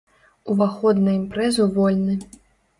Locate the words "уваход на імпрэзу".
0.53-1.71